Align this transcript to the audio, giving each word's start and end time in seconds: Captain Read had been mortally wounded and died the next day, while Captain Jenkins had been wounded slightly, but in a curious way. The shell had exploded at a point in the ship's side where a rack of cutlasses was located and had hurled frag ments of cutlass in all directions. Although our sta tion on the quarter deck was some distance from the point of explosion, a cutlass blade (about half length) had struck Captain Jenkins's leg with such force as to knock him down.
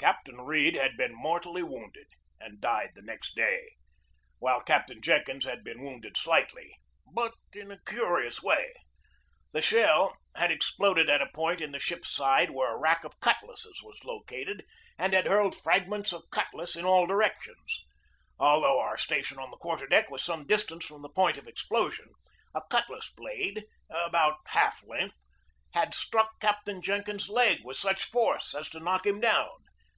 Captain 0.00 0.40
Read 0.42 0.76
had 0.76 0.96
been 0.96 1.12
mortally 1.12 1.60
wounded 1.62 2.06
and 2.38 2.60
died 2.60 2.90
the 2.94 3.02
next 3.02 3.34
day, 3.34 3.72
while 4.38 4.60
Captain 4.60 5.02
Jenkins 5.02 5.44
had 5.44 5.64
been 5.64 5.82
wounded 5.82 6.16
slightly, 6.16 6.78
but 7.12 7.34
in 7.52 7.72
a 7.72 7.82
curious 7.84 8.40
way. 8.40 8.74
The 9.50 9.60
shell 9.60 10.16
had 10.36 10.52
exploded 10.52 11.10
at 11.10 11.20
a 11.20 11.26
point 11.34 11.60
in 11.60 11.72
the 11.72 11.80
ship's 11.80 12.14
side 12.14 12.50
where 12.52 12.72
a 12.72 12.78
rack 12.78 13.02
of 13.02 13.18
cutlasses 13.18 13.82
was 13.82 14.04
located 14.04 14.64
and 14.96 15.14
had 15.14 15.26
hurled 15.26 15.56
frag 15.56 15.88
ments 15.88 16.12
of 16.12 16.30
cutlass 16.30 16.76
in 16.76 16.84
all 16.84 17.08
directions. 17.08 17.84
Although 18.38 18.78
our 18.78 18.96
sta 18.96 19.20
tion 19.22 19.40
on 19.40 19.50
the 19.50 19.56
quarter 19.56 19.88
deck 19.88 20.12
was 20.12 20.22
some 20.22 20.46
distance 20.46 20.84
from 20.86 21.02
the 21.02 21.08
point 21.10 21.38
of 21.38 21.48
explosion, 21.48 22.10
a 22.54 22.62
cutlass 22.70 23.10
blade 23.16 23.64
(about 23.90 24.36
half 24.46 24.80
length) 24.86 25.16
had 25.74 25.92
struck 25.92 26.38
Captain 26.38 26.80
Jenkins's 26.82 27.28
leg 27.28 27.64
with 27.64 27.76
such 27.76 28.04
force 28.04 28.54
as 28.54 28.68
to 28.68 28.78
knock 28.78 29.04
him 29.04 29.18
down. 29.18 29.50